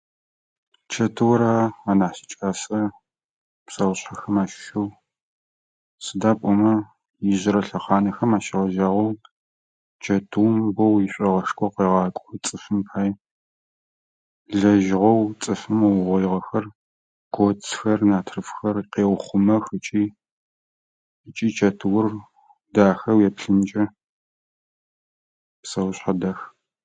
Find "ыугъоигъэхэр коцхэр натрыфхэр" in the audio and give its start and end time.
15.87-18.77